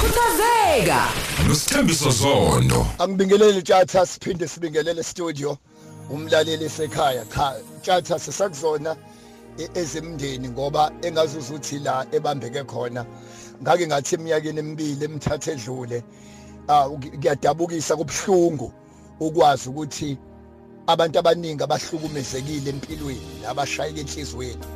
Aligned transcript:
khuthazeka 0.00 1.00
nosithembiso 1.48 2.10
zondo 2.10 2.86
angibingelele 2.98 3.62
tjatha 3.62 4.06
siphinde 4.06 4.48
sibingelele 4.48 5.02
studio. 5.02 5.58
Umlaleli 6.10 6.64
esekhaya 6.64 7.24
cha 7.24 7.54
tjatha 7.82 8.18
sisakuzona 8.18 8.96
e- 9.58 9.70
ezemndeni 9.74 10.48
ngoba 10.48 10.92
engazuza 11.02 11.54
uthi 11.54 11.78
la 11.78 12.06
ebambeke 12.12 12.64
khona. 12.64 13.06
Ngake 13.62 13.86
ngathi 13.86 14.14
eminyakeni 14.14 14.58
emibili 14.58 15.04
emithathu 15.04 15.50
edlule 15.50 16.02
ah 16.68 16.88
kuyadabukisa 16.88 17.96
kubhlungu 17.96 18.72
ukwazi 19.20 19.68
ukuthi 19.68 20.18
abantu 20.86 21.18
abaningi 21.18 21.62
abahlukumezekile 21.62 22.70
empilweni 22.70 23.46
abashayeka 23.48 24.00
enhlizweni. 24.00 24.66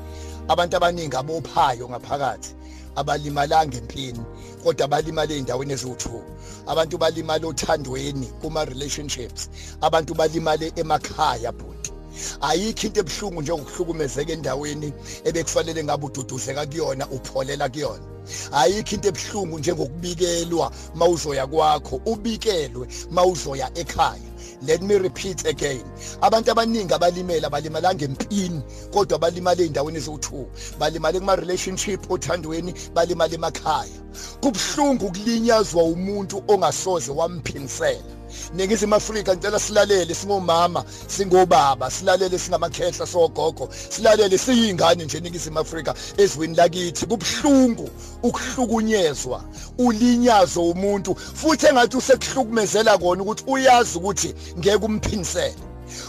Abantu 0.48 0.77
abaningi 0.77 1.17
abophayo 1.17 1.89
ngaphakathi. 1.89 2.55
Abalimalanga 2.96 3.76
empini 3.78 4.22
kodwa 4.62 4.88
balimala 4.88 5.32
ey'ndaweni 5.34 5.72
eziwu-two. 5.72 6.23
Abantu 6.66 6.98
balimala 6.98 7.46
othandweni 7.46 8.27
kuma-relationships 8.41 9.48
abantu 9.80 10.14
balimale 10.14 10.73
emakhaya 10.77 11.52
bhuti 11.52 11.92
ayikho 12.40 12.87
into 12.87 13.01
ebuhlungu 13.01 13.42
njengokuhlukumezeka 13.42 14.32
endaweni 14.32 14.92
ebekufanele 15.28 15.84
ngabe 15.84 16.06
ududuzeka 16.06 16.66
kuyona 16.66 17.04
upholela 17.16 17.68
kuyona. 17.68 18.06
Ayikho 18.52 18.95
into 18.95 19.09
ebuhlungu 19.09 19.59
njengokubikelwa 19.59 20.73
mawuzoya 20.95 21.46
kwakho 21.46 22.01
ubikelwe 22.06 22.88
mawuzoya 23.10 23.70
ekhaya. 23.74 24.30
Let 24.62 24.82
me 24.82 24.98
repeat 24.98 25.46
again. 25.46 25.84
Abantu 26.23 26.50
abaningi 26.50 26.95
abalimele 26.95 27.46
abalimalanga 27.46 28.04
empini 28.04 28.62
kodwa 28.92 29.18
balimala 29.18 29.62
ey'ndaweni 29.62 29.98
eziwu-two 29.98 30.46
balimale 30.78 31.20
kuma-relationship 31.20 32.10
othandweni 32.10 32.74
balimale 32.95 33.34
emakhaya. 33.34 34.01
Kubhlungu 34.40 35.06
ukulinyazwa 35.06 35.82
umuntu 35.82 36.42
ongasoze 36.48 37.12
wamphinisela 37.12 38.16
ningizimu 38.54 38.95
afrika 38.95 39.34
ngicela 39.34 39.59
silalele 39.59 40.15
singomama 40.15 40.84
singobaba 41.06 41.90
silalele 41.90 42.38
singamakhehla 42.38 43.06
sogogo 43.06 43.68
silalele 43.88 44.38
siyingane 44.38 45.04
nje 45.04 45.21
ningizimu 45.21 45.59
afrika 45.59 45.95
ezweni 46.16 46.56
lakithi. 46.56 47.06
Kubhlungu 47.06 47.90
ukuhlukunyezwa 48.23 49.45
ulinyazo 49.78 50.62
umuntu. 50.62 51.15
Futhi 51.15 51.66
engathi 51.66 51.96
usekuhlukumezela 51.96 52.99
kona 52.99 53.23
ukuthi 53.23 53.45
uyazi 53.46 53.99
ukuthi 53.99 54.34
ngeke 54.59 54.87
umphinisele 54.87 55.54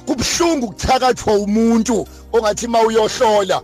kubhlungu 0.05 0.65
ukuthakathwa 0.65 1.33
umuntu 1.33 2.07
ongathi 2.33 2.67
mawuyohlola 2.67 3.61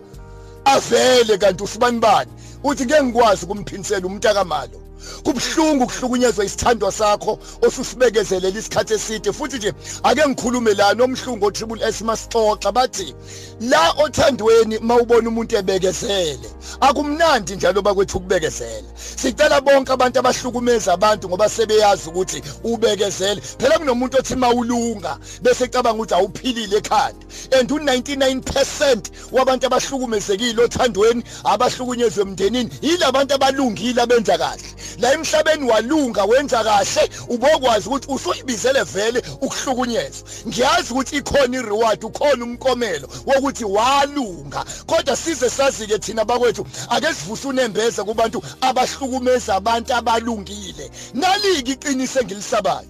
avele 0.64 1.38
kanti 1.38 1.64
usibani 1.64 1.98
bani 1.98 2.30
uthi 2.64 2.84
ngeke 2.84 3.02
ngikwazi 3.02 3.44
ukumphinisela 3.44 4.06
umntakamalo 4.06 4.83
kubhlungu 5.24 5.86
kuhlukunyezwa 5.86 6.44
isithandwa 6.44 6.92
sakho 6.92 7.38
osusibekezelela 7.62 8.58
isikhathi 8.58 8.94
eside. 8.94 9.32
Futhi 9.32 9.56
nje 9.56 9.72
ake 10.02 10.28
ngikhulume 10.28 10.74
la 10.74 10.94
nomhlungu 10.94 11.46
otriple 11.46 11.84
S 11.88 12.02
masixoxa 12.02 12.72
bathi 12.72 13.14
la 13.60 13.92
othandweni 13.92 14.78
mawubona 14.78 15.28
umuntu 15.28 15.56
ebekezele. 15.56 16.48
Akumnandi 16.80 17.56
njalo 17.56 17.82
bakwethu 17.82 18.18
ukubekezela. 18.18 18.88
Sicela 19.16 19.60
bonke 19.60 19.92
abantu 19.92 20.18
abahlukumeza 20.18 20.92
abantu 20.92 21.28
ngoba 21.28 21.48
sebeyazi 21.48 22.08
ukuthi 22.08 22.42
ubekezele. 22.64 23.40
Phela 23.40 23.78
kunomuntu 23.78 24.18
othi 24.18 24.36
mawulunga 24.36 25.18
bese 25.42 25.68
cabanga 25.68 25.98
ukuthi 25.98 26.14
awuphilile 26.14 26.76
ekhanda. 26.76 27.24
And 27.58 27.70
u99% 27.70 29.10
wabantu 29.32 29.66
abahlukumezekile 29.66 30.62
othandweni 30.62 31.22
abahlukunyezwe 31.44 32.22
emndenini 32.22 32.70
yilabantu 32.82 33.34
abalungile 33.34 34.02
abenza 34.02 34.38
kahle. 34.38 34.62
La 34.98 35.12
emhlabeni 35.12 35.70
walunga 35.70 36.24
wenza 36.24 36.64
kahle 36.64 37.10
ubokwazi 37.28 37.88
ukuthi 37.88 38.12
usuyibizele 38.12 38.82
vele 38.82 39.22
ukuhlukunyezwa. 39.40 40.28
Ngiyazi 40.48 40.92
ukuthi 40.92 41.16
ikhona 41.16 41.56
ireward 41.58 42.04
ukhona 42.04 42.44
umkomelo 42.44 43.08
wokuthi 43.26 43.64
walunga. 43.64 44.64
Kodwa 44.86 45.16
size 45.16 45.50
sazi-ke 45.50 45.98
thina 45.98 46.24
bakwethu 46.24 46.66
ake 46.88 47.14
sivuse 47.14 47.48
unembeza 47.48 48.04
kubantu 48.04 48.42
abahlukumeza 48.60 49.54
abantu 49.54 49.94
abalungile. 49.94 50.90
Naliki 51.14 51.72
iqiniso 51.72 52.20
engilisabayo 52.20 52.88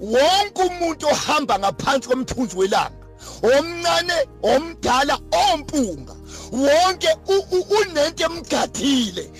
wonke 0.00 0.62
umuntu 0.62 1.08
ohamba 1.08 1.58
ngaphansi 1.58 2.08
komthunzi 2.08 2.56
welanga 2.56 3.06
omncane 3.42 4.18
omdala 4.42 5.18
ompunga 5.42 6.15
wonke 6.52 7.08
unento 7.80 8.24
emgadile 8.24 9.30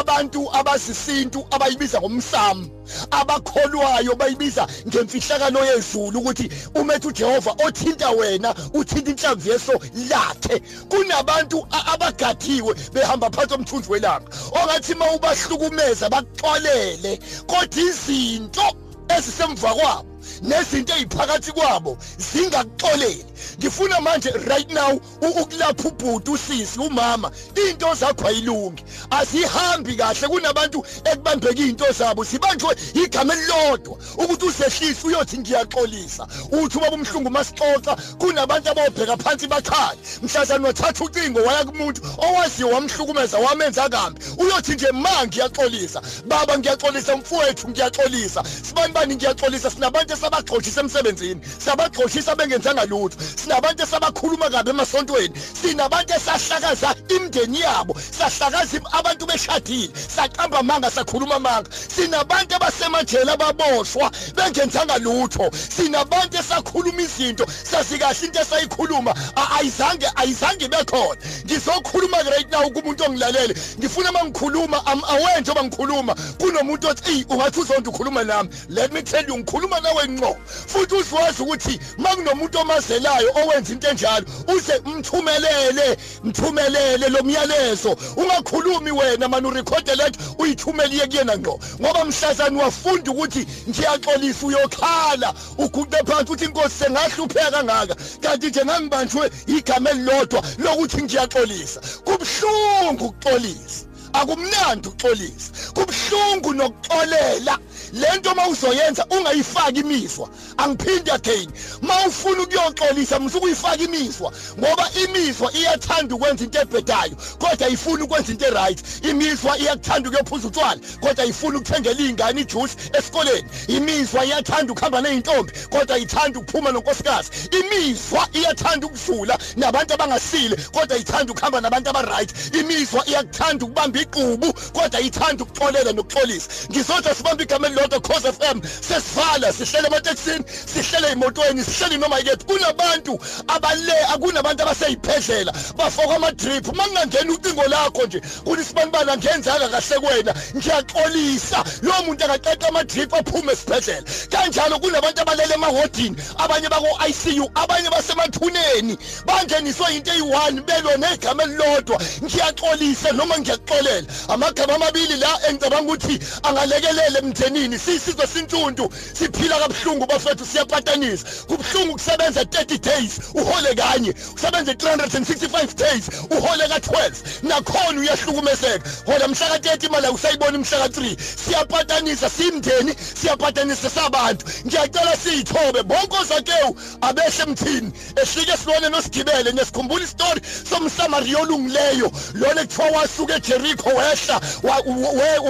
abantu 0.00 0.48
abazisintu 0.52 1.46
abayibiza 1.50 2.00
ngomsamo 2.00 2.66
abakholwayo 3.10 4.14
bayibiza 4.16 4.66
ngemfihlakalo 4.88 5.64
yezulu 5.66 6.18
ukuthi 6.18 6.50
umethu 6.74 7.08
uJehova 7.08 7.54
othinta 7.66 8.10
wena 8.10 8.54
uthinta 8.74 9.10
inhlamvu 9.10 9.50
yeso 9.50 9.72
lakhe. 10.10 10.60
Kunabantu 10.88 11.66
abagathiwe 11.92 12.74
behamba 12.92 13.30
phansi 13.30 13.54
omthunzi 13.54 13.90
welanga. 13.90 14.28
Ongathi 14.52 14.94
mawubahlukumeza 14.94 16.10
bakuxolele 16.10 17.18
kodwa 17.46 17.82
izinto 17.82 18.66
ezisemva 19.08 19.74
kwabo 19.74 20.06
nezinto 20.42 20.92
eziphakathi 20.94 21.52
kwabo 21.52 21.98
zingakuxoleli. 22.18 23.24
Ngifuna 23.58 24.00
manje 24.00 24.30
right 24.30 24.70
now 24.72 25.00
ukulapha 25.20 25.88
ubhuti 25.88 26.30
usisi 26.30 26.78
umama. 26.80 27.30
Into 27.68 27.94
zakho 27.94 28.26
ayilungi. 28.28 28.84
Asihambi 29.10 29.96
kahle 29.96 30.28
kunabantu 30.28 30.84
ekubambeka 31.04 31.62
into 31.62 31.92
zabo. 31.92 32.24
Sibanjwe 32.24 32.76
igama 32.94 33.34
elilodwa 33.34 33.96
ukuthi 34.18 34.46
usehlise 34.46 35.06
uyothi 35.06 35.38
ngiyaxolisa. 35.38 36.26
Uthi 36.52 36.78
ubaba 36.78 36.96
umhlungu 36.96 37.30
masixoxa 37.30 37.96
kunabantu 38.18 38.70
abobheka 38.70 39.16
phansi 39.16 39.46
bakhali 39.46 39.98
mhlazana 40.22 40.66
wathatha 40.66 41.04
ucingo 41.04 41.40
waya 41.40 41.64
kumuntu 41.64 42.00
owaziyo 42.18 42.68
wamhlukumeza 42.68 43.38
wamenza 43.38 43.88
kambi 43.88 44.20
uyothi 44.38 44.72
nje 44.72 44.90
ma 44.92 45.26
ngiyaxolisa 45.26 46.02
baba 46.26 46.58
ngiyaxolisa 46.58 47.16
mfowethu 47.16 47.68
ngiyaxolisa 47.68 48.44
sibani 48.62 48.92
bani 48.92 49.14
ngiyaxolisa 49.16 49.70
sinabantu 49.70 50.12
esabagxothisa 50.12 50.80
emsebenzini 50.80 51.40
sabagxothisa 51.58 52.36
bengenzanga 52.36 52.84
lutho. 52.84 53.16
Sinabantu 53.36 53.82
esabakhuluma 53.82 54.50
kabi 54.50 54.70
emasontweni. 54.70 55.34
Sinabantu 55.62 56.14
esahlakaza 56.14 56.94
imndeni 57.08 57.60
yabo. 57.60 57.96
Sahlakaza 58.18 58.80
abantu 58.92 59.26
beshadile. 59.26 59.92
Saqamba 60.16 60.58
amanga 60.58 60.90
sakhuluma 60.90 61.34
amanga. 61.34 61.70
Sinabantu 61.70 62.54
abasemajele 62.56 63.32
ababoshwa 63.32 64.10
bengenzanga 64.36 64.98
lutho. 64.98 65.50
Sinabantu 65.76 66.38
esakhuluma 66.38 67.02
izinto 67.02 67.46
sazi 67.70 67.98
kahle 67.98 68.26
into 68.26 68.40
esayikhuluma. 68.40 69.14
Ayizange 69.58 70.06
ayizange 70.16 70.68
bekhona 70.68 71.16
ngizokhuluma 71.44 72.22
right 72.30 72.50
now 72.50 72.70
kumuntu 72.70 73.04
ongilalele. 73.04 73.54
Ngifuna 73.78 74.12
mangikhuluma 74.12 74.86
awe 74.86 75.40
njengoba 75.40 75.64
ngikhuluma 75.64 76.14
kunomuntu 76.38 76.88
othi 76.88 77.10
ey 77.10 77.24
ungathi 77.28 77.60
uzonto 77.60 77.90
ukhuluma 77.90 78.24
nami. 78.24 78.50
Let 78.68 78.92
me 78.92 79.02
tell 79.02 79.24
you 79.26 79.36
ngikhuluma 79.38 79.80
nawe 79.80 80.08
ngqo. 80.08 80.36
Futhi 80.66 80.94
uzwazi 80.94 81.42
ukuthi 81.42 81.80
makunomuntu 81.98 82.58
omazelayo 82.58 83.23
owenza 83.34 83.72
into 83.72 83.88
enjalo 83.88 84.26
uze 84.56 84.80
mthumelele 84.84 85.96
mthumelele 86.24 87.08
lo 87.08 87.22
myalezo. 87.22 87.96
Ungakhulumi 88.16 88.90
wena 88.90 89.28
manje 89.28 89.48
urekhode 89.48 89.94
lethu 89.94 90.20
uyithumele 90.38 90.94
iye 90.94 91.06
kuyena 91.06 91.36
ngqo. 91.38 91.60
Ngoba 91.80 92.04
mhlazani 92.04 92.58
wafunda 92.58 93.10
ukuthi 93.10 93.46
ngiyaxolisa 93.68 94.46
uyokhala. 94.46 95.34
Uguqe 95.58 95.96
phansi 96.06 96.32
uthi 96.32 96.44
inkosi 96.44 96.74
sengahlupheka 96.78 97.50
kangaka 97.50 97.94
kanti 98.20 98.46
nje 98.46 98.64
ngangibanjwe 98.64 99.30
igama 99.46 99.90
elilodwa 99.90 100.42
lokuthi 100.58 101.02
ngiyaxolisa. 101.02 101.80
Kubhlungu 102.04 103.04
ukuxolisa. 103.06 103.84
Akumnandi 104.12 104.88
uxolisa 104.88 105.50
kubhlungu 105.74 106.54
nokuxolela. 106.54 107.58
Lento 107.94 108.34
mawuzoyenza 108.34 109.06
ungayifaki 109.10 109.80
imizwa. 109.80 110.28
Angiphindi 110.56 111.10
again 111.10 111.50
mawufuna 111.82 112.42
ukuyoxolisa 112.42 113.20
msukuyifaka 113.20 113.76
imizwa 113.76 114.32
ngoba 114.58 114.90
imizwa 115.04 115.52
iyathanda 115.52 116.14
ukwenza 116.14 116.44
into 116.44 116.60
ebhedayo 116.60 117.16
kodwa 117.38 117.66
ayifuni 117.66 118.02
ukwenza 118.02 118.32
into 118.32 118.46
eright. 118.46 118.78
Imizwa 119.04 119.58
iyakuthanda 119.58 120.08
ukuyophuza 120.08 120.48
utshwala 120.48 120.80
kodwa 121.00 121.24
ayifuni 121.24 121.56
ukuthengela 121.56 122.00
iy'ngane 122.00 122.40
ijuice 122.40 122.74
esikoleni. 122.92 123.48
Imizwa 123.68 124.24
iyathanda 124.24 124.72
ukuhamba 124.72 125.00
ney'ntombi 125.00 125.52
kodwa 125.70 125.96
ayithanda 125.96 126.38
ukuphuma 126.38 126.72
nonkosikazi. 126.72 127.30
Imizwa 127.60 128.28
iyathanda 128.32 128.86
ukuzula 128.86 129.38
nabantu 129.56 129.94
abangasile 129.94 130.56
kodwa 130.56 130.96
ayithanda 130.96 131.32
ukuhamba 131.32 131.60
nabantu 131.60 131.90
aba-right. 131.90 132.54
Imizwa 132.60 133.06
iyakuthanda 133.08 133.64
ukubamba 133.64 134.00
iqubu 134.00 134.52
kodwa 134.52 134.98
ayithanda 134.98 135.44
ukuxolela 135.44 135.92
nokuxolisa. 135.92 136.48
Ngizothi 136.70 137.14
sibambe 137.14 137.44
igama 137.44 137.66
elilodwa 137.66 137.83
cause 137.88 138.32
FM 138.32 138.60
sesivala 138.80 139.52
sihlele 139.52 139.86
emateksini 139.86 140.44
sihlele 140.74 141.08
emotweni 141.12 141.64
sihlele 141.64 141.96
noma 141.96 142.18
yikephi. 142.18 142.44
Kunabantu 142.44 143.20
abale 143.48 143.92
akunabantu 144.12 144.62
abaseyiphedlela 144.62 145.52
bafoka 145.76 146.16
ama 146.16 146.32
drip 146.32 146.66
mangangena 146.76 147.32
ucingo 147.32 147.62
lakho 147.62 148.06
nje 148.06 148.20
kuthi 148.44 148.64
sibanibana 148.64 149.16
ngenzaka 149.16 149.68
kahle 149.68 150.00
kwena. 150.00 150.34
Ngiyaxolisa. 150.56 151.64
Lo 151.82 151.92
muntu 152.06 152.24
angaqeqa 152.24 152.68
ama 152.68 152.84
drip 152.84 153.14
aphume 153.14 153.52
esibhedlela. 153.52 154.02
Kanjalo 154.30 154.78
kunabantu 154.78 155.20
abalele 155.22 155.54
emahodini 155.54 156.16
abanye 156.38 156.68
bako 156.68 156.98
ICU 157.08 157.50
abanye 157.54 157.90
basemathuneni. 157.90 158.98
Bangeniswe 159.26 159.96
into 159.96 160.10
eyi1 160.10 160.60
belwe 160.60 160.96
negama 160.96 161.42
elilodwa. 161.42 162.00
Ngiyaxolisa 162.22 163.12
noma 163.12 163.38
ngiyaxolela. 163.38 164.06
Amagama 164.28 164.74
amabili 164.74 165.16
la 165.16 165.48
engicabanga 165.48 165.92
ukuthi 165.92 166.18
angalekelele 166.42 167.20
emthenini 167.64 167.78
sisizwe 167.78 168.26
sintuntu. 168.26 168.90
Siphila 169.12 169.58
kabuhlungu 169.58 170.06
bafethu 170.06 170.46
siyapatanisa. 170.46 171.26
Kubhlungu 171.46 171.92
kusebenza 171.92 172.42
30 172.42 172.78
days 172.78 173.20
uhole 173.34 173.74
kanye. 173.74 174.14
Usebenza 174.36 174.72
365 174.72 175.74
days 175.74 176.04
uhole 176.30 176.64
ka12 176.64 177.12
nakhona 177.42 178.00
uyahlukumezeka. 178.00 178.90
Hola 179.06 179.28
mhla 179.28 179.58
ka30 179.58 179.86
imali 179.86 180.08
usayibona 180.08 180.58
mhla 180.58 180.86
ka3 180.86 181.16
siyapatanisa 181.44 182.30
simndeni 182.30 182.94
siyapatanisa 183.20 183.90
sabantu. 183.90 184.46
Ngiyacela 184.66 185.16
siyithobe 185.16 185.82
bonke 185.82 186.16
ozakewu 186.20 186.76
abehle 187.00 187.42
emthini. 187.42 187.92
Ehlike 188.16 188.56
silone 188.56 188.88
nosigibele 188.88 189.52
nesikhumbula 189.52 190.04
istory 190.04 190.40
somsamariya 190.70 191.38
olungileyo 191.38 192.12
lona 192.34 192.60
ekuthiwa 192.60 192.88
wasuka 192.88 193.36
eJericho 193.36 193.88
wehla 193.88 194.40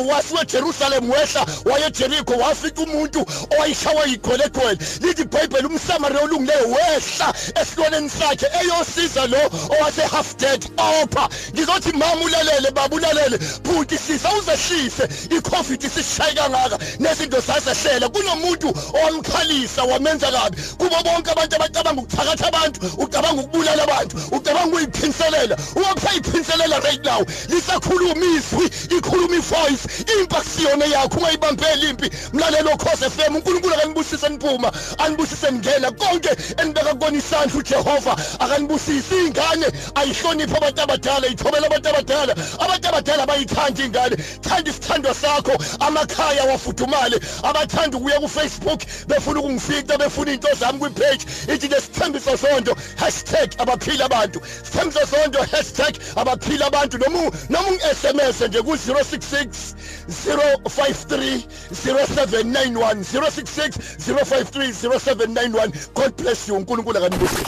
wasuka 0.08 0.42
eJerusalem 0.42 1.10
wehla 1.10 1.46
waye 1.64 1.86
eJericho 2.04 2.36
wafika 2.36 2.82
umuntu 2.82 3.26
owayishawa 3.56 4.06
igwelegwele 4.06 4.78
lithi 5.00 5.22
iBhayibheli 5.22 5.66
umsamariya 5.66 6.22
olungileyo 6.22 6.66
wehla 6.68 7.34
esiloneni 7.60 8.10
sakhe 8.10 8.46
eyosiza 8.60 9.26
lo 9.26 9.50
owase 9.74 10.02
half 10.02 10.36
dead 10.36 10.64
opha 10.76 11.28
ngizothi 11.52 11.92
mama 11.92 12.24
ulalele 12.24 12.70
baba 12.70 12.96
ulalele 12.96 13.38
bhuti 13.64 13.98
sisa 13.98 14.28
uzehlise. 14.32 15.08
Icovid 15.30 15.82
sisishaye 15.82 16.34
kangaka. 16.34 16.78
Nezinto 16.98 17.42
sasehlela 17.42 18.08
kunomuntu 18.08 18.68
owamkhalisa 18.94 19.82
wamenza 19.82 20.32
kabi. 20.32 20.56
Kubo 20.78 20.96
bonke 21.04 21.30
abantu 21.30 21.56
abacabanga 21.56 22.02
ukuthakatha 22.02 22.46
abantu 22.48 22.80
ucabanga 22.98 23.42
ukubulala 23.42 23.82
abantu 23.82 24.16
ucabanga 24.32 24.66
ukuyiphinselela. 24.66 25.56
Ungakupha 25.76 26.80
right 26.84 27.04
now. 27.04 27.20
Lisakhuluma 27.48 28.24
izwi 28.24 28.66
ikhuluma 28.96 29.36
ivoice. 29.36 30.04
Impi 30.12 30.36
akusiyona 30.36 30.84
yakho 30.84 31.18
ungayibambeli 31.18 31.93
impi 31.94 32.10
mlalelo 32.32 32.76
Khosi 32.76 33.10
FM 33.10 33.36
uNkulunkulu 33.36 33.74
akanibusise 33.74 34.28
niphuma 34.28 34.72
anibusise 34.98 35.52
ngena 35.52 35.90
konke 35.90 36.30
enibeka 36.56 36.94
kona 36.94 37.18
isandla 37.18 37.58
uJehova 37.58 38.16
akanibusise 38.40 39.16
ingane 39.26 39.66
ayihloniphe 39.94 40.56
abantu 40.56 40.82
abadala 40.82 41.26
ithobela 41.26 41.66
abantu 41.66 41.88
abadala. 41.88 42.34
Abantu 42.58 42.88
abadala 42.88 43.26
bayithanda 43.26 43.84
ingane 43.84 44.16
thanda 44.42 44.70
isithandwa 44.70 45.14
sakho. 45.14 45.54
Amakhaya 45.80 46.44
wafudumale 46.44 47.20
abathanda 47.42 47.96
ukuya 47.96 48.20
ku 48.20 48.28
Facebook 48.28 48.80
befuna 49.06 49.40
ukungifica 49.40 49.98
befuna 49.98 50.32
into 50.32 50.48
zami 50.54 50.78
kwi 50.78 50.90
page 50.90 51.26
ithi 51.48 51.68
lesithembiso 51.68 52.36
sonto 52.36 52.76
#abaphila 53.58 54.04
abantu. 54.04 54.40
Sithembiso 54.64 55.06
sonto 55.06 55.38
#abaphila 56.16 56.66
abantu. 56.66 56.98
Noma 56.98 57.30
noma 57.48 57.68
ungi-SMS 57.68 58.40
nje 58.48 58.62
ku 58.62 58.72
066 58.76 59.74
053 60.08 61.46
0791 61.72 63.04
066 63.04 63.78
053 63.98 64.72
0791 64.72 65.72
God 65.94 66.16
bless 66.22 66.48
you 66.48 66.56
uNkulunkulu 66.56 66.98
akanibusise 66.98 67.44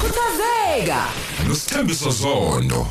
khuthazeka 0.00 1.04
nosithembiso 1.48 2.10
zondo 2.10 2.86